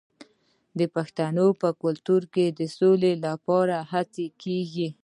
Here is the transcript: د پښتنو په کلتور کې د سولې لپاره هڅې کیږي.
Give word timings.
د 0.79 0.81
پښتنو 0.95 1.47
په 1.61 1.69
کلتور 1.81 2.21
کې 2.33 2.45
د 2.59 2.61
سولې 2.77 3.13
لپاره 3.25 3.77
هڅې 3.91 4.25
کیږي. 4.43 4.87